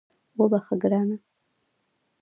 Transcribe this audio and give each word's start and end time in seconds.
وبخښه 0.39 0.75
ګرانه 0.81 1.17